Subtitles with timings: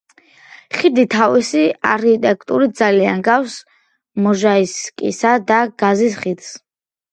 [0.77, 3.59] ხიდი თავისი არქიტექტურით ძალიან ჰგავს
[4.27, 6.53] მოჟაისკისა და გაზის ხიდს.